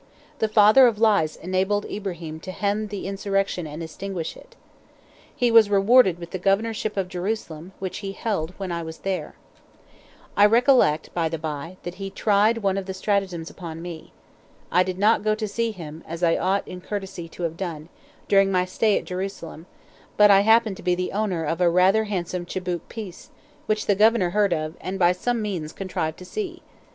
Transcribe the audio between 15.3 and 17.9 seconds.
to see him, as I ought in courtesy to have done,